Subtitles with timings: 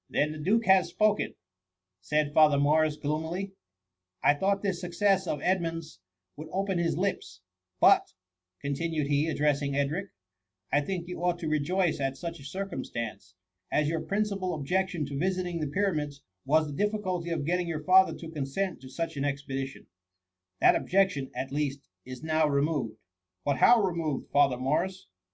[0.00, 1.34] *'Then the duke has spoken,"
[2.00, 3.52] said Father Morris^ gloomily;^'
[4.22, 6.00] I thought tliis success of Edmund's
[6.38, 7.42] would open his lips;
[7.80, 8.14] but,"
[8.62, 10.08] continued he, addressing Edric, ^^
[10.72, 13.34] I think you ought to rejoice at such a circumstance,
[13.70, 17.84] as yoiir princi pal objection to visiting the pyramids, was the diflSculty of getting your
[17.84, 19.86] father to consent to such an expedition;
[20.60, 22.96] that objection, at least, is now removed."
[23.42, 23.42] 110 THE MVMMT.
[23.42, 25.08] *• But how removed, Father Morris